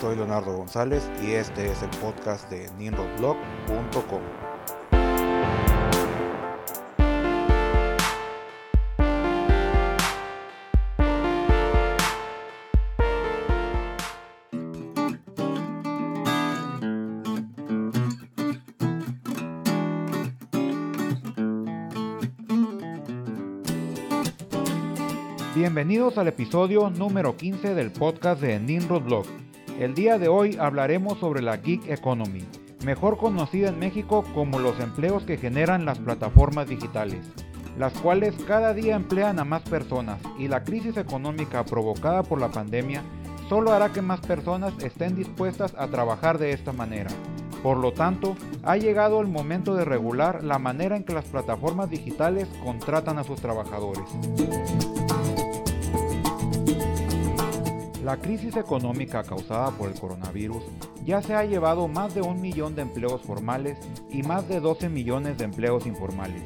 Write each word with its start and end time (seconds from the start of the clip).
Soy 0.00 0.16
Leonardo 0.16 0.56
González 0.56 1.08
y 1.22 1.32
este 1.32 1.70
es 1.70 1.82
el 1.82 1.90
podcast 1.90 2.50
de 2.50 2.70
ninrodblog.com. 2.78 4.22
Bienvenidos 25.54 26.18
al 26.18 26.28
episodio 26.28 26.90
número 26.90 27.36
15 27.36 27.74
del 27.74 27.90
podcast 27.90 28.40
de 28.42 28.60
Ninrod 28.60 29.02
Blog. 29.02 29.45
El 29.78 29.94
día 29.94 30.18
de 30.18 30.28
hoy 30.28 30.56
hablaremos 30.58 31.18
sobre 31.18 31.42
la 31.42 31.58
Geek 31.58 31.90
Economy, 31.90 32.42
mejor 32.82 33.18
conocida 33.18 33.68
en 33.68 33.78
México 33.78 34.24
como 34.34 34.58
los 34.58 34.80
empleos 34.80 35.24
que 35.24 35.36
generan 35.36 35.84
las 35.84 35.98
plataformas 35.98 36.66
digitales, 36.66 37.20
las 37.78 37.92
cuales 37.92 38.34
cada 38.46 38.72
día 38.72 38.96
emplean 38.96 39.38
a 39.38 39.44
más 39.44 39.60
personas 39.64 40.18
y 40.38 40.48
la 40.48 40.64
crisis 40.64 40.96
económica 40.96 41.62
provocada 41.66 42.22
por 42.22 42.40
la 42.40 42.50
pandemia 42.50 43.02
solo 43.50 43.70
hará 43.70 43.92
que 43.92 44.00
más 44.00 44.20
personas 44.20 44.72
estén 44.82 45.14
dispuestas 45.14 45.74
a 45.76 45.88
trabajar 45.88 46.38
de 46.38 46.52
esta 46.52 46.72
manera. 46.72 47.10
Por 47.62 47.76
lo 47.76 47.92
tanto, 47.92 48.34
ha 48.62 48.78
llegado 48.78 49.20
el 49.20 49.26
momento 49.26 49.74
de 49.74 49.84
regular 49.84 50.42
la 50.42 50.58
manera 50.58 50.96
en 50.96 51.04
que 51.04 51.12
las 51.12 51.26
plataformas 51.26 51.90
digitales 51.90 52.48
contratan 52.64 53.18
a 53.18 53.24
sus 53.24 53.42
trabajadores. 53.42 54.08
La 58.06 58.18
crisis 58.18 58.56
económica 58.56 59.24
causada 59.24 59.72
por 59.72 59.90
el 59.90 59.98
coronavirus 59.98 60.62
ya 61.04 61.20
se 61.22 61.34
ha 61.34 61.44
llevado 61.44 61.88
más 61.88 62.14
de 62.14 62.22
un 62.22 62.40
millón 62.40 62.76
de 62.76 62.82
empleos 62.82 63.20
formales 63.22 63.80
y 64.10 64.22
más 64.22 64.48
de 64.48 64.60
12 64.60 64.88
millones 64.88 65.38
de 65.38 65.44
empleos 65.44 65.86
informales. 65.86 66.44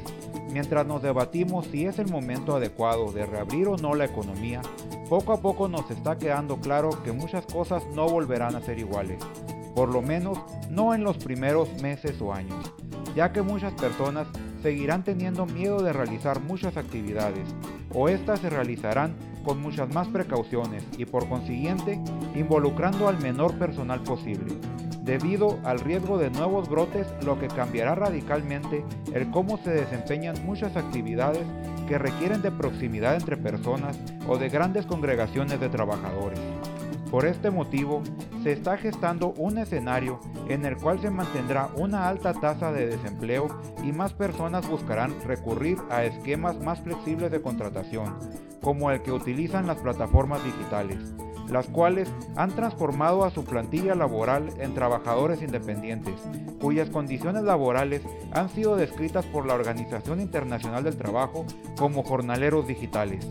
Mientras 0.51 0.87
nos 0.87 1.03
debatimos 1.03 1.67
si 1.67 1.85
es 1.85 1.99
el 1.99 2.09
momento 2.09 2.57
adecuado 2.57 3.13
de 3.13 3.27
reabrir 3.27 3.69
o 3.69 3.77
no 3.77 3.95
la 3.95 4.07
economía, 4.07 4.63
poco 5.11 5.35
a 5.35 5.43
poco 5.43 5.69
nos 5.69 5.91
está 5.91 6.17
quedando 6.17 6.57
claro 6.57 6.89
que 7.05 7.13
muchas 7.13 7.45
cosas 7.45 7.83
no 7.95 8.09
volverán 8.09 8.57
a 8.57 8.63
ser 8.63 8.79
iguales, 8.79 9.23
por 9.75 9.91
lo 9.91 10.01
menos 10.01 10.39
no 10.71 10.95
en 10.95 11.05
los 11.05 11.19
primeros 11.19 11.83
meses 11.83 12.23
o 12.23 12.33
años, 12.33 12.73
ya 13.15 13.35
que 13.35 13.43
muchas 13.43 13.75
personas 13.75 14.29
seguirán 14.63 15.05
teniendo 15.05 15.45
miedo 15.45 15.83
de 15.83 15.93
realizar 15.93 16.41
muchas 16.41 16.79
actividades, 16.79 17.55
o 17.93 18.09
éstas 18.09 18.41
se 18.41 18.49
realizarán 18.49 19.15
con 19.45 19.61
muchas 19.61 19.93
más 19.95 20.09
precauciones 20.09 20.85
y 20.99 21.05
por 21.05 21.29
consiguiente 21.29 22.01
involucrando 22.35 23.09
al 23.09 23.21
menor 23.21 23.59
personal 23.59 24.03
posible, 24.03 24.55
debido 25.03 25.59
al 25.65 25.81
riesgo 25.81 26.19
de 26.19 26.31
nuevos 26.31 26.69
brotes, 26.69 27.07
lo 27.25 27.39
que 27.39 27.49
cambiará 27.49 27.95
radicalmente 27.95 28.85
el 29.13 29.31
cómo 29.31 29.59
se 29.59 29.71
desempeñan 29.71 30.37
muchas 30.45 30.77
actividades 30.77 31.47
que 31.89 31.99
requieren 31.99 32.43
de 32.43 32.53
proximidad 32.53 33.17
entre 33.17 33.37
personas 33.37 33.99
o 34.29 34.39
de 34.39 34.49
grandes 34.49 34.87
congregaciones 34.87 35.59
de 35.59 35.69
trabajadores. 35.69 36.41
Por 37.11 37.27
este 37.27 37.51
motivo, 37.51 38.03
se 38.45 38.53
está 38.53 38.77
gestando 38.77 39.35
un 39.37 39.59
escenario 39.59 40.21
en 40.49 40.65
el 40.65 40.77
cual 40.77 41.01
se 41.01 41.11
mantendrá 41.11 41.69
una 41.77 42.09
alta 42.09 42.33
tasa 42.35 42.71
de 42.71 42.87
desempleo 42.87 43.49
y 43.83 43.91
más 43.91 44.13
personas 44.13 44.69
buscarán 44.69 45.15
recurrir 45.27 45.79
a 45.91 46.05
esquemas 46.05 46.61
más 46.61 46.81
flexibles 46.81 47.33
de 47.33 47.43
contratación, 47.43 48.17
como 48.63 48.93
el 48.93 49.03
que 49.03 49.11
utilizan 49.11 49.67
las 49.67 49.79
plataformas 49.79 50.45
digitales, 50.45 50.99
las 51.49 51.67
cuales 51.67 52.09
han 52.37 52.51
transformado 52.51 53.25
a 53.25 53.31
su 53.31 53.45
plantilla 53.45 53.97
laboral 53.97 54.49
en 54.61 54.75
trabajadores 54.75 55.43
independientes, 55.43 56.15
cuyas 56.61 56.91
condiciones 56.91 57.43
laborales 57.43 58.03
han 58.33 58.49
sido 58.51 58.77
descritas 58.77 59.27
por 59.27 59.47
la 59.47 59.55
Organización 59.55 60.21
Internacional 60.21 60.85
del 60.85 60.97
Trabajo 60.97 61.45
como 61.77 62.05
jornaleros 62.05 62.69
digitales. 62.69 63.27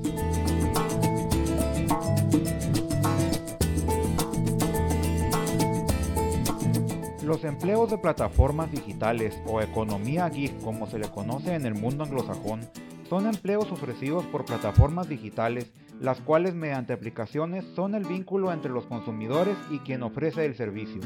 Los 7.29 7.43
empleos 7.43 7.91
de 7.91 7.99
plataformas 7.99 8.71
digitales 8.71 9.39
o 9.45 9.61
economía 9.61 10.27
geek 10.29 10.63
como 10.63 10.87
se 10.87 10.97
le 10.97 11.09
conoce 11.09 11.53
en 11.53 11.67
el 11.67 11.75
mundo 11.75 12.03
anglosajón 12.03 12.61
son 13.07 13.27
empleos 13.27 13.71
ofrecidos 13.71 14.25
por 14.25 14.45
plataformas 14.45 15.07
digitales 15.07 15.71
las 16.01 16.21
cuales 16.21 16.55
mediante 16.55 16.91
aplicaciones 16.91 17.65
son 17.75 17.93
el 17.93 18.05
vínculo 18.05 18.51
entre 18.51 18.71
los 18.71 18.87
consumidores 18.87 19.55
y 19.69 19.77
quien 19.77 20.01
ofrece 20.01 20.43
el 20.43 20.55
servicio, 20.55 21.01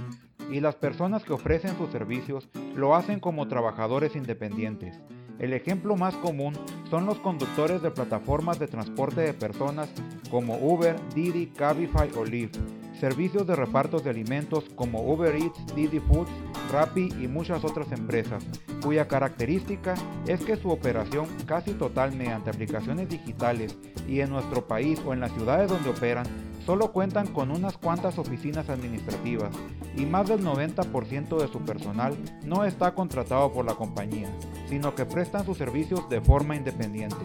y 0.50 0.61
las 0.61 0.75
personas 0.75 1.25
que 1.25 1.34
ofrecen 1.34 1.75
sus 1.75 1.89
servicios 1.89 2.47
lo 2.73 2.95
hacen 2.95 3.19
como 3.19 3.50
trabajadores 3.50 4.16
independientes. 4.16 4.95
El 5.40 5.54
ejemplo 5.54 5.96
más 5.96 6.16
común 6.16 6.54
son 6.90 7.06
los 7.06 7.18
conductores 7.20 7.82
de 7.82 7.92
plataformas 7.92 8.60
de 8.60 8.68
transporte 8.68 9.22
de 9.22 9.34
personas 9.34 9.90
como 10.30 10.58
Uber, 10.58 10.96
Didi, 11.16 11.48
Cabify 11.48 12.10
o 12.16 12.24
Lyft, 12.24 12.58
servicios 13.00 13.46
de 13.48 13.56
repartos 13.56 14.04
de 14.04 14.12
alimentos 14.12 14.66
como 14.76 15.02
Uber 15.02 15.36
Eats, 15.36 15.76
Didi 15.76 16.00
Foods, 16.00 16.32
Rappi 16.72 17.10
y 17.20 17.28
muchas 17.28 17.64
otras 17.66 17.92
empresas, 17.92 18.46
cuya 18.82 19.08
característica 19.08 19.96
es 20.28 20.44
que 20.46 20.56
su 20.56 20.70
operación 20.70 21.28
casi 21.46 21.74
total 21.74 22.16
mediante 22.16 22.50
aplicaciones 22.50 23.10
digitales 23.10 23.78
y 24.08 24.22
en 24.22 24.30
nuestro 24.30 24.68
país 24.68 25.02
o 25.06 25.14
en 25.14 25.20
las 25.20 25.34
ciudades 25.34 25.70
donde 25.70 25.90
operan 25.90 26.26
solo 26.66 26.91
cuentan 26.91 27.28
con 27.28 27.51
unas 27.51 27.78
cuantas 27.78 28.18
oficinas 28.18 28.69
administrativas 28.69 29.53
y 29.96 30.06
más 30.06 30.28
del 30.28 30.44
90% 30.44 31.38
de 31.38 31.47
su 31.47 31.59
personal 31.59 32.18
no 32.46 32.66
está 32.66 32.94
contratado 32.94 33.51
por 33.51 33.66
la 33.66 33.75
compañía, 33.75 34.29
sino 34.68 34.96
que 34.96 35.06
prestan 35.06 35.46
sus 35.46 35.57
servicios 35.57 36.07
de 36.09 36.22
forma 36.22 36.56
independiente 36.56 37.16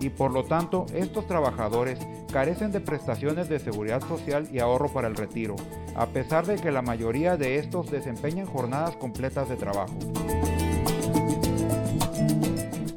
y 0.00 0.08
por 0.10 0.32
lo 0.32 0.44
tanto 0.44 0.86
estos 0.94 1.26
trabajadores 1.26 1.98
carecen 2.32 2.72
de 2.72 2.80
prestaciones 2.80 3.48
de 3.48 3.58
seguridad 3.58 4.00
social 4.06 4.48
y 4.52 4.58
ahorro 4.58 4.88
para 4.88 5.08
el 5.08 5.16
retiro, 5.16 5.56
a 5.94 6.06
pesar 6.06 6.46
de 6.46 6.56
que 6.56 6.70
la 6.70 6.82
mayoría 6.82 7.36
de 7.36 7.58
estos 7.58 7.90
desempeñan 7.90 8.46
jornadas 8.46 8.96
completas 8.96 9.48
de 9.48 9.56
trabajo. 9.56 9.96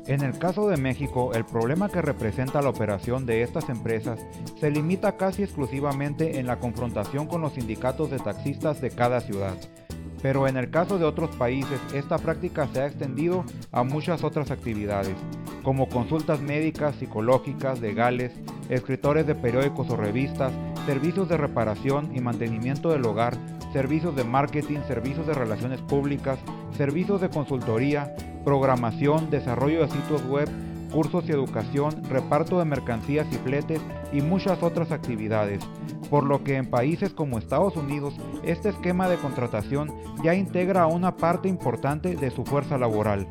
En 0.09 0.23
el 0.23 0.39
caso 0.39 0.67
de 0.67 0.77
México, 0.77 1.33
el 1.35 1.45
problema 1.45 1.87
que 1.87 2.01
representa 2.01 2.63
la 2.63 2.69
operación 2.69 3.27
de 3.27 3.43
estas 3.43 3.69
empresas 3.69 4.19
se 4.59 4.71
limita 4.71 5.17
casi 5.17 5.43
exclusivamente 5.43 6.39
en 6.39 6.47
la 6.47 6.57
confrontación 6.57 7.27
con 7.27 7.41
los 7.41 7.53
sindicatos 7.53 8.09
de 8.09 8.17
taxistas 8.17 8.81
de 8.81 8.89
cada 8.89 9.21
ciudad. 9.21 9.55
Pero 10.23 10.47
en 10.47 10.57
el 10.57 10.71
caso 10.71 10.97
de 10.97 11.05
otros 11.05 11.35
países, 11.35 11.79
esta 11.93 12.17
práctica 12.17 12.67
se 12.73 12.81
ha 12.81 12.87
extendido 12.87 13.45
a 13.71 13.83
muchas 13.83 14.23
otras 14.23 14.49
actividades, 14.49 15.15
como 15.69 15.88
consultas 15.88 16.41
médicas, 16.41 16.96
psicológicas, 16.96 17.80
legales, 17.80 18.31
escritores 18.69 19.28
de 19.28 19.35
periódicos 19.35 19.88
o 19.91 19.96
revistas, 19.96 20.52
servicios 20.88 21.30
de 21.30 21.38
reparación 21.38 22.09
y 22.16 22.22
mantenimiento 22.22 22.90
del 22.90 23.06
hogar, 23.06 23.38
servicios 23.72 24.16
de 24.16 24.24
marketing, 24.24 24.80
servicios 24.88 25.28
de 25.28 25.35
relaciones 25.35 25.80
públicas, 25.81 26.40
servicios 26.75 27.22
de 27.22 27.30
consultoría, 27.30 28.16
programación, 28.44 29.30
desarrollo 29.30 29.81
de 29.81 29.91
sitios 29.91 30.25
web, 30.25 30.50
cursos 30.91 31.30
y 31.30 31.34
educación, 31.34 32.03
reparto 32.09 32.57
de 32.57 32.66
mercancías 32.66 33.28
y 33.31 33.36
fletes 33.36 33.80
y 34.12 34.22
muchas 34.22 34.63
otras 34.63 34.91
actividades, 34.91 35.63
por 36.09 36.24
lo 36.24 36.44
que 36.44 36.56
en 36.56 36.68
países 36.68 37.13
como 37.13 37.38
Estados 37.38 37.75
Unidos 37.75 38.16
este 38.41 38.69
esquema 38.69 39.07
de 39.07 39.18
contratación 39.18 39.94
ya 40.24 40.34
integra 40.34 40.81
a 40.81 40.88
una 40.88 41.16
parte 41.16 41.47
importante 41.47 42.16
de 42.16 42.31
su 42.31 42.44
fuerza 42.44 42.80
laboral. 42.80 43.28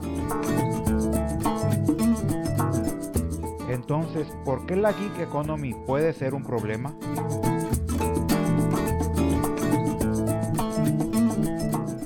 Entonces, 3.90 4.28
¿por 4.44 4.66
qué 4.66 4.76
la 4.76 4.92
gig 4.92 5.18
economy 5.18 5.72
puede 5.72 6.12
ser 6.12 6.34
un 6.34 6.44
problema? 6.44 6.94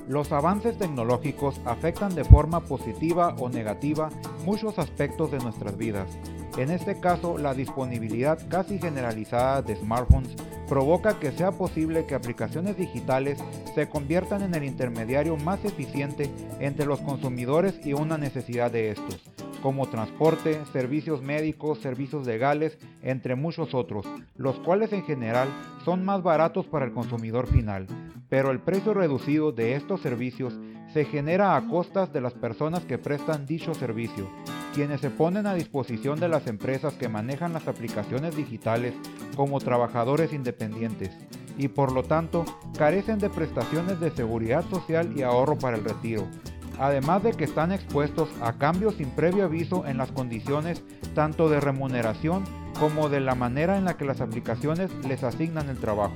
Los 0.06 0.30
avances 0.30 0.78
tecnológicos 0.78 1.60
afectan 1.64 2.14
de 2.14 2.22
forma 2.22 2.60
positiva 2.60 3.34
o 3.40 3.48
negativa 3.48 4.10
muchos 4.44 4.78
aspectos 4.78 5.32
de 5.32 5.38
nuestras 5.38 5.76
vidas. 5.76 6.08
En 6.56 6.70
este 6.70 7.00
caso, 7.00 7.36
la 7.36 7.52
disponibilidad 7.52 8.38
casi 8.48 8.78
generalizada 8.78 9.60
de 9.60 9.74
smartphones 9.74 10.36
provoca 10.68 11.18
que 11.18 11.32
sea 11.32 11.50
posible 11.50 12.06
que 12.06 12.14
aplicaciones 12.14 12.76
digitales 12.76 13.42
se 13.74 13.88
conviertan 13.88 14.42
en 14.42 14.54
el 14.54 14.62
intermediario 14.62 15.36
más 15.36 15.64
eficiente 15.64 16.30
entre 16.60 16.86
los 16.86 17.00
consumidores 17.00 17.84
y 17.84 17.92
una 17.92 18.18
necesidad 18.18 18.70
de 18.70 18.92
estos 18.92 19.31
como 19.62 19.88
transporte, 19.88 20.60
servicios 20.72 21.22
médicos, 21.22 21.78
servicios 21.78 22.26
legales, 22.26 22.78
entre 23.02 23.36
muchos 23.36 23.74
otros, 23.74 24.06
los 24.36 24.58
cuales 24.58 24.92
en 24.92 25.04
general 25.04 25.48
son 25.84 26.04
más 26.04 26.22
baratos 26.22 26.66
para 26.66 26.84
el 26.84 26.92
consumidor 26.92 27.46
final, 27.46 27.86
pero 28.28 28.50
el 28.50 28.60
precio 28.60 28.92
reducido 28.92 29.52
de 29.52 29.74
estos 29.74 30.00
servicios 30.00 30.58
se 30.92 31.04
genera 31.04 31.56
a 31.56 31.68
costas 31.68 32.12
de 32.12 32.20
las 32.20 32.34
personas 32.34 32.84
que 32.84 32.98
prestan 32.98 33.46
dicho 33.46 33.72
servicio, 33.74 34.28
quienes 34.74 35.00
se 35.00 35.10
ponen 35.10 35.46
a 35.46 35.54
disposición 35.54 36.20
de 36.20 36.28
las 36.28 36.46
empresas 36.46 36.94
que 36.94 37.08
manejan 37.08 37.52
las 37.52 37.68
aplicaciones 37.68 38.36
digitales 38.36 38.94
como 39.36 39.60
trabajadores 39.60 40.32
independientes, 40.32 41.10
y 41.56 41.68
por 41.68 41.92
lo 41.92 42.02
tanto 42.02 42.44
carecen 42.76 43.18
de 43.18 43.30
prestaciones 43.30 44.00
de 44.00 44.10
seguridad 44.10 44.64
social 44.70 45.12
y 45.16 45.22
ahorro 45.22 45.58
para 45.58 45.76
el 45.76 45.84
retiro, 45.84 46.26
además 46.82 47.22
de 47.22 47.32
que 47.32 47.44
están 47.44 47.70
expuestos 47.70 48.28
a 48.42 48.54
cambios 48.54 48.96
sin 48.96 49.10
previo 49.10 49.44
aviso 49.44 49.86
en 49.86 49.98
las 49.98 50.10
condiciones 50.10 50.82
tanto 51.14 51.48
de 51.48 51.60
remuneración 51.60 52.42
como 52.80 53.08
de 53.08 53.20
la 53.20 53.36
manera 53.36 53.78
en 53.78 53.84
la 53.84 53.96
que 53.96 54.04
las 54.04 54.20
aplicaciones 54.20 54.90
les 55.06 55.22
asignan 55.22 55.68
el 55.68 55.78
trabajo. 55.78 56.14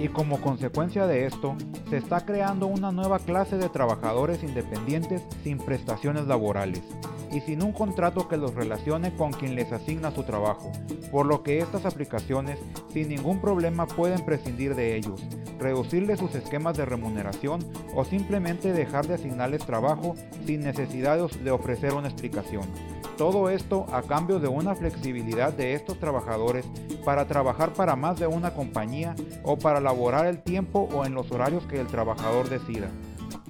Y 0.00 0.08
como 0.08 0.40
consecuencia 0.40 1.06
de 1.06 1.26
esto, 1.26 1.54
se 1.90 1.98
está 1.98 2.24
creando 2.24 2.66
una 2.66 2.92
nueva 2.92 3.18
clase 3.18 3.58
de 3.58 3.68
trabajadores 3.68 4.42
independientes 4.42 5.22
sin 5.44 5.58
prestaciones 5.58 6.26
laborales 6.26 6.82
y 7.30 7.40
sin 7.40 7.62
un 7.62 7.72
contrato 7.72 8.26
que 8.26 8.38
los 8.38 8.54
relacione 8.54 9.14
con 9.16 9.32
quien 9.32 9.54
les 9.54 9.70
asigna 9.70 10.12
su 10.12 10.22
trabajo, 10.22 10.72
por 11.12 11.26
lo 11.26 11.42
que 11.42 11.58
estas 11.58 11.84
aplicaciones 11.84 12.58
sin 12.90 13.10
ningún 13.10 13.42
problema 13.42 13.86
pueden 13.86 14.24
prescindir 14.24 14.74
de 14.74 14.96
ellos, 14.96 15.22
reducirles 15.58 16.18
sus 16.18 16.34
esquemas 16.34 16.76
de 16.76 16.84
remuneración 16.84 17.64
o 17.94 18.04
simplemente 18.04 18.72
dejar 18.72 19.06
de 19.06 19.14
asignarles 19.14 19.64
trabajo 19.64 20.14
sin 20.46 20.60
necesidad 20.60 21.18
de 21.18 21.50
ofrecer 21.50 21.94
una 21.94 22.08
explicación. 22.08 22.62
Todo 23.16 23.50
esto 23.50 23.86
a 23.92 24.02
cambio 24.02 24.38
de 24.38 24.48
una 24.48 24.76
flexibilidad 24.76 25.52
de 25.52 25.74
estos 25.74 25.98
trabajadores 25.98 26.64
para 27.04 27.26
trabajar 27.26 27.72
para 27.72 27.96
más 27.96 28.18
de 28.18 28.26
una 28.26 28.54
compañía 28.54 29.16
o 29.42 29.58
para 29.58 29.80
laborar 29.80 30.26
el 30.26 30.42
tiempo 30.42 30.88
o 30.92 31.04
en 31.04 31.14
los 31.14 31.30
horarios 31.32 31.66
que 31.66 31.80
el 31.80 31.88
trabajador 31.88 32.48
decida. 32.48 32.88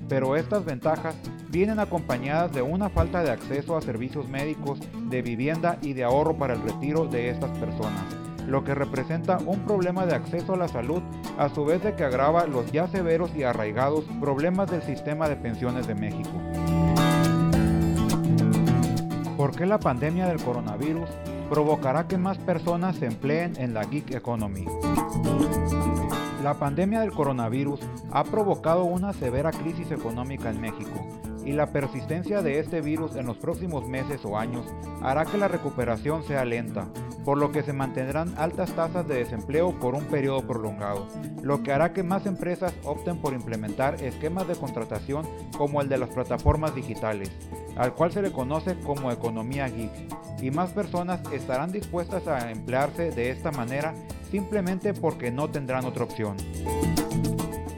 Pero 0.09 0.37
estas 0.37 0.65
ventajas 0.65 1.17
vienen 1.51 1.81
acompañadas 1.81 2.53
de 2.53 2.63
una 2.63 2.89
falta 2.89 3.23
de 3.23 3.31
acceso 3.31 3.77
a 3.77 3.83
servicios 3.83 4.29
médicos, 4.29 4.81
de 5.11 5.23
vivienda 5.23 5.79
y 5.83 5.93
de 5.93 6.05
ahorro 6.05 6.37
para 6.37 6.55
el 6.55 6.63
retiro 6.63 7.07
de 7.07 7.31
estas 7.31 7.51
personas, 7.59 8.05
lo 8.49 8.65
que 8.65 8.75
representa 8.75 9.39
un 9.45 9.61
problema 9.61 10.07
de 10.07 10.15
acceso 10.15 10.55
a 10.55 10.57
la 10.57 10.69
salud 10.69 11.03
a 11.37 11.51
su 11.51 11.65
vez 11.65 11.83
de 11.83 11.95
que 11.95 12.05
agrava 12.05 12.47
los 12.47 12.73
ya 12.73 12.89
severos 12.89 13.31
y 13.37 13.43
arraigados 13.43 14.05
problemas 14.21 14.71
del 14.71 14.83
sistema 14.83 15.29
de 15.29 15.37
pensiones 15.37 15.87
de 15.87 15.95
México. 15.95 16.31
¿Por 19.37 19.55
qué 19.55 19.67
la 19.67 19.79
pandemia 19.79 20.27
del 20.27 20.43
coronavirus 20.43 21.09
provocará 21.51 22.09
que 22.09 22.19
más 22.19 22.39
personas 22.39 22.97
se 22.97 23.07
empleen 23.07 23.55
en 23.59 23.75
la 23.75 23.85
gig 23.85 24.15
economy? 24.15 24.65
La 26.43 26.55
pandemia 26.55 27.01
del 27.01 27.13
coronavirus 27.13 27.81
ha 28.11 28.25
provocado 28.25 28.85
una 28.85 29.13
severa 29.13 29.51
crisis 29.51 29.91
económica 29.91 30.51
en 30.51 30.61
México 30.61 31.28
y 31.49 31.53
la 31.53 31.73
persistencia 31.73 32.43
de 32.43 32.59
este 32.59 32.83
virus 32.83 33.17
en 33.17 33.25
los 33.25 33.39
próximos 33.39 33.89
meses 33.89 34.23
o 34.27 34.37
años 34.37 34.67
hará 35.03 35.25
que 35.25 35.39
la 35.39 35.49
recuperación 35.49 36.23
sea 36.23 36.45
lenta, 36.45 36.89
por 37.25 37.39
lo 37.39 37.53
que 37.53 37.63
se 37.63 37.73
mantendrán 37.73 38.35
altas 38.37 38.71
tasas 38.73 39.09
de 39.09 39.15
desempleo 39.15 39.73
por 39.81 39.95
un 39.95 40.05
periodo 40.05 40.47
prolongado, 40.47 41.09
lo 41.43 41.63
que 41.63 41.73
hará 41.73 41.95
que 41.95 42.03
más 42.03 42.27
empresas 42.27 42.75
opten 42.85 43.17
por 43.17 43.33
implementar 43.33 43.95
esquemas 44.03 44.47
de 44.47 44.57
contratación 44.57 45.27
como 45.57 45.81
el 45.81 45.89
de 45.89 45.97
las 45.97 46.11
plataformas 46.11 46.75
digitales, 46.75 47.31
al 47.79 47.95
cual 47.95 48.13
se 48.13 48.21
le 48.21 48.31
conoce 48.31 48.79
como 48.81 49.11
economía 49.11 49.69
geek, 49.69 49.91
y 50.43 50.51
más 50.51 50.69
personas 50.73 51.23
estarán 51.33 51.73
dispuestas 51.73 52.27
a 52.29 52.51
emplearse 52.51 53.11
de 53.11 53.31
esta 53.31 53.53
manera 53.53 53.95
simplemente 54.31 54.93
porque 54.93 55.31
no 55.31 55.49
tendrán 55.49 55.87
otra 55.87 56.05
opción. 56.05 56.37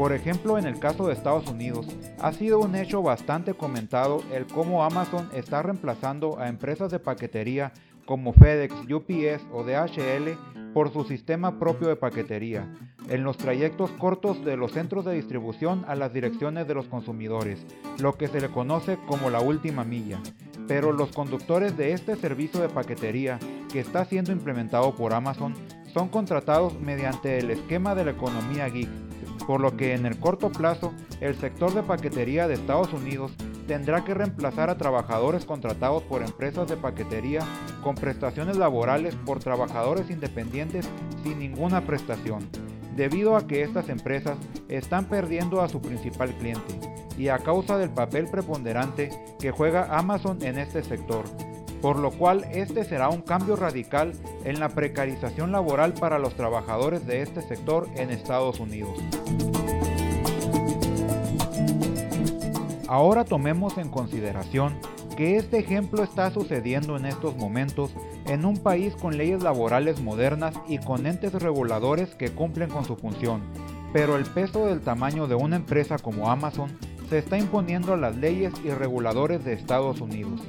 Por 0.00 0.14
ejemplo, 0.14 0.56
en 0.56 0.64
el 0.64 0.79
caso 0.79 1.06
de 1.06 1.12
Estados 1.12 1.47
Unidos, 1.50 1.87
ha 2.23 2.32
sido 2.32 2.58
un 2.58 2.75
hecho 2.75 3.02
bastante 3.02 3.52
comentado 3.52 4.23
el 4.32 4.47
cómo 4.47 4.82
Amazon 4.82 5.29
está 5.35 5.62
reemplazando 5.62 6.38
a 6.38 6.49
empresas 6.49 6.91
de 6.91 6.99
paquetería 6.99 7.75
como 8.06 8.32
FedEx, 8.32 8.75
UPS 8.91 9.44
o 9.52 9.62
DHL 9.62 10.73
por 10.73 10.91
su 10.91 11.05
sistema 11.05 11.58
propio 11.58 11.88
de 11.88 11.97
paquetería, 11.97 12.75
en 13.11 13.25
los 13.25 13.37
trayectos 13.37 13.91
cortos 13.91 14.43
de 14.43 14.56
los 14.56 14.73
centros 14.73 15.05
de 15.05 15.12
distribución 15.12 15.85
a 15.87 15.94
las 15.94 16.14
direcciones 16.14 16.67
de 16.67 16.73
los 16.73 16.87
consumidores, 16.87 17.67
lo 17.99 18.14
que 18.14 18.29
se 18.29 18.41
le 18.41 18.49
conoce 18.49 18.97
como 19.06 19.29
la 19.29 19.43
última 19.43 19.85
milla. 19.85 20.19
Pero 20.67 20.93
los 20.93 21.11
conductores 21.11 21.76
de 21.76 21.93
este 21.93 22.17
servicio 22.17 22.62
de 22.62 22.70
paquetería, 22.70 23.38
que 23.70 23.81
está 23.81 24.06
siendo 24.06 24.32
implementado 24.32 24.97
por 24.97 25.12
Amazon, 25.12 25.52
son 25.93 26.08
contratados 26.08 26.81
mediante 26.81 27.37
el 27.37 27.50
esquema 27.50 27.94
de 27.94 28.06
la 28.06 28.12
economía 28.12 28.67
geek, 28.70 28.88
por 29.50 29.61
lo 29.61 29.76
que 29.76 29.94
en 29.94 30.06
el 30.06 30.17
corto 30.17 30.52
plazo 30.52 30.93
el 31.20 31.35
sector 31.35 31.75
de 31.75 31.82
paquetería 31.82 32.47
de 32.47 32.55
Estados 32.55 32.93
Unidos 32.93 33.32
tendrá 33.67 34.05
que 34.05 34.14
reemplazar 34.14 34.70
a 34.70 34.79
trabajadores 34.79 35.44
contratados 35.44 36.05
por 36.05 36.23
empresas 36.23 36.69
de 36.69 36.76
paquetería 36.76 37.41
con 37.82 37.97
prestaciones 37.97 38.56
laborales 38.56 39.17
por 39.17 39.41
trabajadores 39.41 40.08
independientes 40.08 40.88
sin 41.25 41.41
ninguna 41.41 41.81
prestación, 41.81 42.49
debido 42.94 43.37
a 43.37 43.49
que 43.49 43.62
estas 43.62 43.88
empresas 43.88 44.38
están 44.69 45.06
perdiendo 45.06 45.62
a 45.62 45.69
su 45.69 45.82
principal 45.82 46.32
cliente 46.38 46.79
y 47.19 47.26
a 47.26 47.38
causa 47.38 47.76
del 47.76 47.91
papel 47.91 48.29
preponderante 48.31 49.11
que 49.41 49.50
juega 49.50 49.99
Amazon 49.99 50.38
en 50.43 50.58
este 50.58 50.85
sector, 50.85 51.25
por 51.81 51.99
lo 51.99 52.11
cual 52.11 52.44
este 52.53 52.85
será 52.85 53.09
un 53.09 53.23
cambio 53.23 53.56
radical 53.56 54.12
en 54.44 54.61
la 54.61 54.69
precarización 54.71 55.53
laboral 55.53 55.94
para 55.94 56.19
los 56.19 56.35
trabajadores 56.35 57.06
de 57.06 57.23
este 57.23 57.43
sector 57.43 57.88
en 57.97 58.11
Estados 58.11 58.61
Unidos. 58.61 58.99
Ahora 62.88 63.25
tomemos 63.25 63.79
en 63.79 63.88
consideración 63.88 64.77
que 65.17 65.37
este 65.37 65.59
ejemplo 65.59 66.03
está 66.03 66.31
sucediendo 66.31 66.97
en 66.97 67.06
estos 67.06 67.37
momentos 67.37 67.93
en 68.26 68.44
un 68.44 68.56
país 68.56 68.94
con 68.94 69.17
leyes 69.17 69.43
laborales 69.43 70.00
modernas 70.00 70.55
y 70.67 70.79
con 70.79 71.06
entes 71.06 71.33
reguladores 71.35 72.15
que 72.15 72.31
cumplen 72.31 72.71
con 72.71 72.85
su 72.85 72.97
función, 72.97 73.43
pero 73.93 74.17
el 74.17 74.25
peso 74.25 74.67
del 74.67 74.81
tamaño 74.81 75.26
de 75.26 75.35
una 75.35 75.56
empresa 75.56 75.99
como 75.99 76.31
Amazon 76.31 76.76
se 77.09 77.19
está 77.19 77.38
imponiendo 77.38 77.93
a 77.93 77.97
las 77.97 78.17
leyes 78.17 78.53
y 78.65 78.71
reguladores 78.71 79.44
de 79.44 79.53
Estados 79.53 80.00
Unidos, 80.00 80.41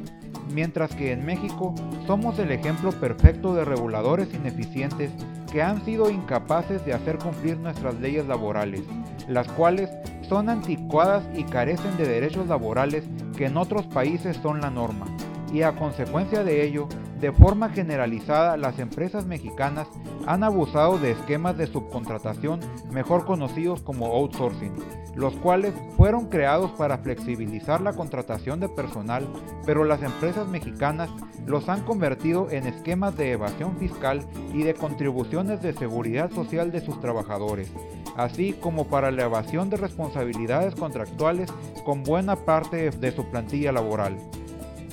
mientras 0.53 0.93
que 0.95 1.11
en 1.11 1.25
México 1.25 1.73
somos 2.07 2.37
el 2.39 2.51
ejemplo 2.51 2.91
perfecto 2.91 3.53
de 3.53 3.65
reguladores 3.65 4.33
ineficientes 4.33 5.11
que 5.51 5.61
han 5.61 5.83
sido 5.83 6.09
incapaces 6.09 6.85
de 6.85 6.93
hacer 6.93 7.17
cumplir 7.17 7.57
nuestras 7.57 7.99
leyes 7.99 8.25
laborales, 8.27 8.81
las 9.27 9.47
cuales 9.49 9.89
son 10.27 10.49
anticuadas 10.49 11.23
y 11.35 11.43
carecen 11.43 11.97
de 11.97 12.07
derechos 12.07 12.47
laborales 12.47 13.03
que 13.37 13.45
en 13.45 13.57
otros 13.57 13.85
países 13.87 14.37
son 14.37 14.61
la 14.61 14.69
norma, 14.69 15.05
y 15.53 15.63
a 15.63 15.73
consecuencia 15.73 16.43
de 16.43 16.65
ello, 16.65 16.87
de 17.21 17.31
forma 17.31 17.69
generalizada 17.69 18.57
las 18.57 18.79
empresas 18.79 19.27
mexicanas 19.27 19.87
han 20.25 20.43
abusado 20.43 20.97
de 20.97 21.11
esquemas 21.11 21.55
de 21.55 21.67
subcontratación 21.67 22.59
mejor 22.91 23.25
conocidos 23.25 23.81
como 23.81 24.07
outsourcing, 24.07 24.73
los 25.15 25.35
cuales 25.35 25.73
fueron 25.95 26.25
creados 26.29 26.71
para 26.71 26.97
flexibilizar 26.97 27.79
la 27.79 27.93
contratación 27.93 28.59
de 28.59 28.69
personal, 28.69 29.27
pero 29.67 29.83
las 29.83 30.01
empresas 30.01 30.47
mexicanas 30.47 31.11
los 31.45 31.69
han 31.69 31.81
convertido 31.81 32.49
en 32.49 32.65
esquemas 32.65 33.15
de 33.15 33.31
evasión 33.33 33.77
fiscal 33.77 34.25
y 34.53 34.63
de 34.63 34.73
contribuciones 34.73 35.61
de 35.61 35.73
seguridad 35.73 36.31
social 36.31 36.71
de 36.71 36.81
sus 36.81 36.99
trabajadores, 37.01 37.71
así 38.17 38.53
como 38.53 38.87
para 38.87 39.11
la 39.11 39.23
evasión 39.23 39.69
de 39.69 39.77
responsabilidades 39.77 40.73
contractuales 40.73 41.53
con 41.85 42.03
buena 42.03 42.35
parte 42.35 42.89
de 42.89 43.11
su 43.11 43.25
plantilla 43.25 43.71
laboral 43.71 44.17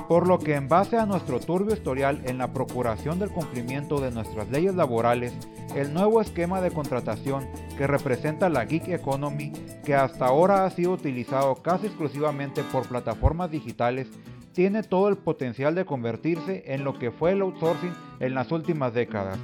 por 0.08 0.26
lo 0.26 0.38
que 0.38 0.54
en 0.54 0.68
base 0.68 0.96
a 0.96 1.04
nuestro 1.04 1.38
turbio 1.38 1.74
historial 1.74 2.22
en 2.24 2.38
la 2.38 2.52
procuración 2.54 3.18
del 3.18 3.30
cumplimiento 3.30 4.00
de 4.00 4.10
nuestras 4.10 4.48
leyes 4.48 4.74
laborales, 4.74 5.34
el 5.76 5.92
nuevo 5.92 6.22
esquema 6.22 6.62
de 6.62 6.70
contratación 6.70 7.46
que 7.76 7.86
representa 7.86 8.48
la 8.48 8.64
Geek 8.64 8.88
Economy, 8.88 9.52
que 9.84 9.94
hasta 9.94 10.26
ahora 10.26 10.64
ha 10.64 10.70
sido 10.70 10.92
utilizado 10.92 11.54
casi 11.56 11.86
exclusivamente 11.86 12.62
por 12.72 12.88
plataformas 12.88 13.50
digitales, 13.50 14.08
tiene 14.54 14.82
todo 14.82 15.08
el 15.08 15.18
potencial 15.18 15.74
de 15.74 15.84
convertirse 15.84 16.64
en 16.66 16.84
lo 16.84 16.98
que 16.98 17.10
fue 17.10 17.32
el 17.32 17.42
outsourcing 17.42 17.92
en 18.18 18.34
las 18.34 18.50
últimas 18.50 18.94
décadas, 18.94 19.38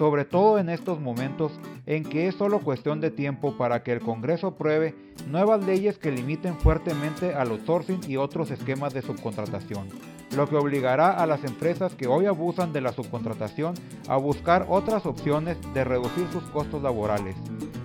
sobre 0.00 0.24
todo 0.24 0.58
en 0.58 0.70
estos 0.70 0.98
momentos 0.98 1.52
en 1.84 2.04
que 2.04 2.26
es 2.26 2.34
solo 2.34 2.60
cuestión 2.60 3.02
de 3.02 3.10
tiempo 3.10 3.58
para 3.58 3.82
que 3.82 3.92
el 3.92 4.00
Congreso 4.00 4.46
apruebe 4.46 4.94
nuevas 5.28 5.62
leyes 5.66 5.98
que 5.98 6.10
limiten 6.10 6.56
fuertemente 6.56 7.34
al 7.34 7.50
outsourcing 7.50 8.00
y 8.08 8.16
otros 8.16 8.50
esquemas 8.50 8.94
de 8.94 9.02
subcontratación, 9.02 9.90
lo 10.34 10.48
que 10.48 10.56
obligará 10.56 11.10
a 11.10 11.26
las 11.26 11.44
empresas 11.44 11.94
que 11.94 12.06
hoy 12.06 12.24
abusan 12.24 12.72
de 12.72 12.80
la 12.80 12.92
subcontratación 12.92 13.74
a 14.08 14.16
buscar 14.16 14.64
otras 14.70 15.04
opciones 15.04 15.58
de 15.74 15.84
reducir 15.84 16.26
sus 16.32 16.44
costos 16.44 16.82
laborales. 16.82 17.36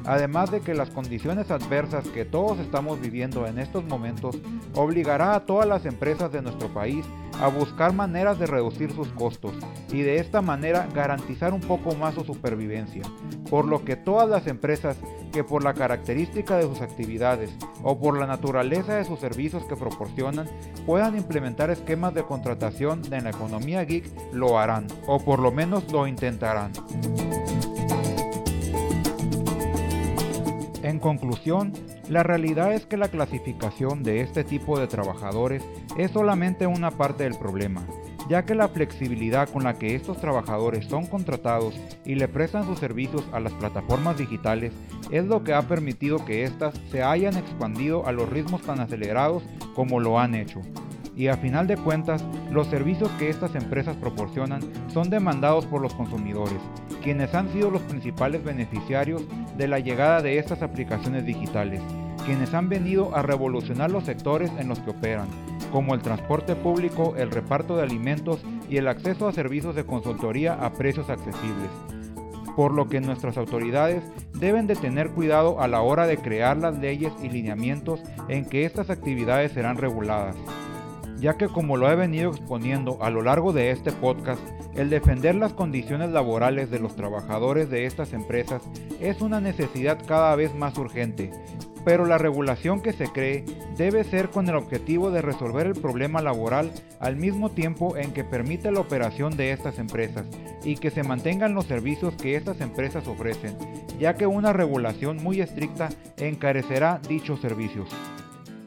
Además 0.07 0.51
de 0.51 0.61
que 0.61 0.73
las 0.73 0.89
condiciones 0.89 1.49
adversas 1.51 2.07
que 2.09 2.25
todos 2.25 2.59
estamos 2.59 3.01
viviendo 3.01 3.47
en 3.47 3.57
estos 3.57 3.83
momentos 3.85 4.37
obligará 4.75 5.35
a 5.35 5.45
todas 5.45 5.67
las 5.67 5.85
empresas 5.85 6.31
de 6.31 6.41
nuestro 6.41 6.69
país 6.73 7.05
a 7.41 7.47
buscar 7.47 7.93
maneras 7.93 8.39
de 8.39 8.45
reducir 8.45 8.91
sus 8.91 9.09
costos 9.09 9.53
y 9.91 10.01
de 10.01 10.19
esta 10.19 10.41
manera 10.41 10.87
garantizar 10.93 11.53
un 11.53 11.61
poco 11.61 11.95
más 11.95 12.15
su 12.15 12.23
supervivencia, 12.23 13.03
por 13.49 13.65
lo 13.65 13.83
que 13.83 13.95
todas 13.95 14.29
las 14.29 14.47
empresas 14.47 14.97
que 15.33 15.43
por 15.43 15.63
la 15.63 15.73
característica 15.73 16.55
de 16.55 16.63
sus 16.63 16.81
actividades 16.81 17.51
o 17.83 17.99
por 17.99 18.17
la 18.17 18.27
naturaleza 18.27 18.95
de 18.95 19.05
sus 19.05 19.19
servicios 19.19 19.65
que 19.65 19.75
proporcionan 19.75 20.47
puedan 20.85 21.17
implementar 21.17 21.69
esquemas 21.69 22.13
de 22.13 22.23
contratación 22.23 23.01
en 23.11 23.25
la 23.25 23.31
economía 23.31 23.83
geek 23.83 24.05
lo 24.31 24.57
harán, 24.57 24.87
o 25.07 25.19
por 25.19 25.39
lo 25.39 25.51
menos 25.51 25.91
lo 25.91 26.07
intentarán. 26.07 26.71
En 30.95 31.01
conclusión, 31.01 31.73
la 32.07 32.23
realidad 32.23 32.71
es 32.71 32.85
que 32.85 32.95
la 32.95 33.09
clasificación 33.09 34.01
de 34.01 34.21
este 34.21 34.45
tipo 34.45 34.79
de 34.79 34.87
trabajadores 34.87 35.61
es 35.97 36.11
solamente 36.11 36.67
una 36.67 36.89
parte 36.89 37.25
del 37.25 37.37
problema, 37.37 37.85
ya 38.29 38.45
que 38.45 38.55
la 38.55 38.69
flexibilidad 38.69 39.49
con 39.49 39.65
la 39.65 39.73
que 39.73 39.93
estos 39.93 40.21
trabajadores 40.21 40.85
son 40.85 41.05
contratados 41.05 41.75
y 42.05 42.15
le 42.15 42.29
prestan 42.29 42.65
sus 42.65 42.79
servicios 42.79 43.25
a 43.33 43.41
las 43.41 43.51
plataformas 43.51 44.17
digitales 44.17 44.71
es 45.11 45.25
lo 45.25 45.43
que 45.43 45.53
ha 45.53 45.63
permitido 45.63 46.23
que 46.23 46.45
éstas 46.45 46.73
se 46.89 47.03
hayan 47.03 47.35
expandido 47.35 48.07
a 48.07 48.13
los 48.13 48.29
ritmos 48.29 48.61
tan 48.61 48.79
acelerados 48.79 49.43
como 49.75 49.99
lo 49.99 50.17
han 50.17 50.33
hecho. 50.33 50.61
Y 51.13 51.27
a 51.27 51.35
final 51.35 51.67
de 51.67 51.75
cuentas, 51.75 52.23
los 52.51 52.67
servicios 52.67 53.09
que 53.19 53.29
estas 53.29 53.53
empresas 53.55 53.97
proporcionan 53.97 54.61
son 54.87 55.09
demandados 55.09 55.65
por 55.65 55.81
los 55.81 55.93
consumidores, 55.93 56.61
quienes 57.05 57.35
han 57.35 57.53
sido 57.53 57.69
los 57.69 57.83
principales 57.83 58.43
beneficiarios 58.43 59.23
de 59.55 59.67
la 59.67 59.77
llegada 59.77 60.23
de 60.23 60.39
estas 60.39 60.63
aplicaciones 60.63 61.23
digitales, 61.23 61.79
quienes 62.25 62.51
han 62.55 62.67
venido 62.67 63.15
a 63.15 63.21
revolucionar 63.21 63.91
los 63.91 64.05
sectores 64.05 64.51
en 64.57 64.67
los 64.67 64.79
que 64.79 64.89
operan, 64.89 65.27
como 65.71 65.93
el 65.93 66.01
transporte 66.01 66.55
público, 66.55 67.13
el 67.15 67.29
reparto 67.29 67.77
de 67.77 67.83
alimentos 67.83 68.41
y 68.67 68.77
el 68.77 68.87
acceso 68.87 69.27
a 69.27 69.33
servicios 69.33 69.75
de 69.75 69.85
consultoría 69.85 70.55
a 70.55 70.73
precios 70.73 71.11
accesibles. 71.11 71.69
Por 72.55 72.73
lo 72.73 72.89
que 72.89 73.01
nuestras 73.01 73.37
autoridades 73.37 74.01
deben 74.33 74.65
de 74.65 74.75
tener 74.75 75.11
cuidado 75.11 75.61
a 75.61 75.67
la 75.67 75.81
hora 75.81 76.07
de 76.07 76.17
crear 76.17 76.57
las 76.57 76.75
leyes 76.79 77.13
y 77.21 77.29
lineamientos 77.29 78.01
en 78.29 78.45
que 78.45 78.65
estas 78.65 78.89
actividades 78.89 79.51
serán 79.51 79.77
reguladas 79.77 80.35
ya 81.19 81.37
que 81.37 81.47
como 81.47 81.77
lo 81.77 81.89
he 81.89 81.95
venido 81.95 82.31
exponiendo 82.31 82.97
a 83.01 83.09
lo 83.09 83.21
largo 83.21 83.53
de 83.53 83.71
este 83.71 83.91
podcast, 83.91 84.41
el 84.75 84.89
defender 84.89 85.35
las 85.35 85.53
condiciones 85.53 86.11
laborales 86.11 86.69
de 86.69 86.79
los 86.79 86.95
trabajadores 86.95 87.69
de 87.69 87.85
estas 87.85 88.13
empresas 88.13 88.61
es 88.99 89.21
una 89.21 89.39
necesidad 89.39 89.99
cada 90.05 90.35
vez 90.35 90.53
más 90.53 90.77
urgente, 90.77 91.31
pero 91.85 92.05
la 92.05 92.17
regulación 92.17 92.81
que 92.81 92.93
se 92.93 93.07
cree 93.07 93.45
debe 93.77 94.03
ser 94.03 94.29
con 94.29 94.49
el 94.49 94.55
objetivo 94.55 95.11
de 95.11 95.21
resolver 95.21 95.67
el 95.67 95.73
problema 95.73 96.21
laboral 96.21 96.71
al 96.99 97.15
mismo 97.15 97.51
tiempo 97.51 97.95
en 97.95 98.11
que 98.11 98.23
permite 98.23 98.71
la 98.71 98.79
operación 98.79 99.37
de 99.37 99.51
estas 99.51 99.77
empresas 99.79 100.25
y 100.63 100.75
que 100.77 100.89
se 100.89 101.03
mantengan 101.03 101.53
los 101.53 101.65
servicios 101.65 102.15
que 102.15 102.35
estas 102.35 102.59
empresas 102.59 103.07
ofrecen, 103.07 103.55
ya 103.99 104.15
que 104.15 104.25
una 104.25 104.51
regulación 104.51 105.17
muy 105.17 105.41
estricta 105.41 105.89
encarecerá 106.17 106.99
dichos 107.07 107.39
servicios 107.39 107.87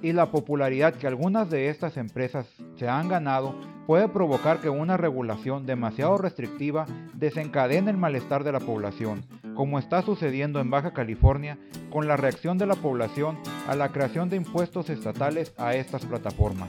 y 0.02 0.12
la 0.12 0.30
popularidad 0.30 0.94
que 0.94 1.06
algunas 1.06 1.50
de 1.50 1.68
estas 1.68 1.96
empresas 1.96 2.46
se 2.76 2.88
han 2.88 3.08
ganado 3.08 3.54
puede 3.86 4.08
provocar 4.08 4.60
que 4.60 4.68
una 4.68 4.96
regulación 4.96 5.66
demasiado 5.66 6.18
restrictiva 6.18 6.86
desencadene 7.14 7.90
el 7.90 7.96
malestar 7.96 8.44
de 8.44 8.52
la 8.52 8.60
población, 8.60 9.24
como 9.54 9.78
está 9.78 10.02
sucediendo 10.02 10.60
en 10.60 10.70
Baja 10.70 10.92
California 10.92 11.58
con 11.90 12.06
la 12.06 12.16
reacción 12.16 12.58
de 12.58 12.66
la 12.66 12.74
población 12.74 13.38
a 13.66 13.74
la 13.74 13.88
creación 13.88 14.28
de 14.28 14.36
impuestos 14.36 14.90
estatales 14.90 15.54
a 15.56 15.74
estas 15.74 16.04
plataformas. 16.04 16.68